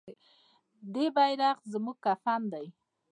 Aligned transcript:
د 0.03 0.03
دې 0.93 1.05
بیرغ 1.15 1.57
زموږ 1.71 1.97
کفن 2.05 2.41
دی؟ 2.53 2.67